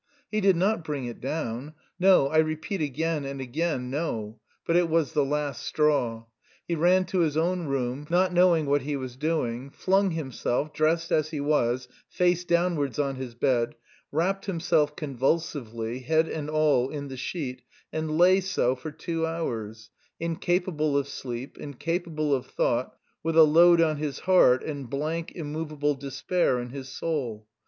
[0.31, 4.89] He did not bring it down no, I repeat again and again, no; but it
[4.89, 6.25] was the last straw.
[6.67, 11.11] He ran to his own room, not knowing what he was doing, flung himself, dressed
[11.11, 13.75] as he was, face downwards on his bed,
[14.11, 17.61] wrapped himself convulsively, head and all, in the sheet,
[17.93, 23.79] and lay so for two hours incapable of sleep, incapable of thought, with a load
[23.79, 27.45] on his heart and blank, immovable despair in his soul.